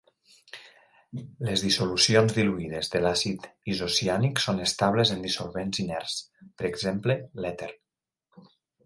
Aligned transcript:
Les 1.49 1.63
dissolucions 1.65 2.33
diluïdes 2.37 2.89
de 2.93 3.01
l'àcid 3.03 3.45
isociànic 3.73 4.41
són 4.45 4.63
estables 4.69 5.13
en 5.17 5.21
dissolvents 5.27 5.83
inerts, 5.85 6.17
per 6.63 6.67
exemple 6.71 7.19
èter. 7.53 7.69